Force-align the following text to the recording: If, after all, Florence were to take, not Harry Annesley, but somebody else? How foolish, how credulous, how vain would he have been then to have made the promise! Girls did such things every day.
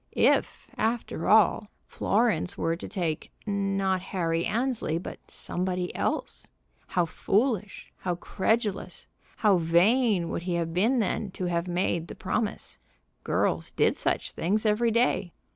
If, 0.13 0.65
after 0.79 1.29
all, 1.29 1.67
Florence 1.85 2.57
were 2.57 2.75
to 2.75 2.87
take, 2.87 3.31
not 3.45 4.01
Harry 4.01 4.47
Annesley, 4.47 4.97
but 4.97 5.19
somebody 5.29 5.93
else? 5.93 6.47
How 6.87 7.05
foolish, 7.05 7.93
how 7.97 8.15
credulous, 8.15 9.05
how 9.35 9.57
vain 9.57 10.29
would 10.29 10.41
he 10.41 10.55
have 10.55 10.73
been 10.73 10.97
then 10.97 11.29
to 11.33 11.45
have 11.45 11.67
made 11.67 12.07
the 12.07 12.15
promise! 12.15 12.79
Girls 13.23 13.73
did 13.73 13.95
such 13.95 14.31
things 14.31 14.65
every 14.65 14.89
day. 14.89 15.33